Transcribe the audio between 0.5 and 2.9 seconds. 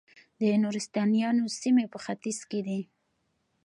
نورستانیانو سیمې په ختیځ کې دي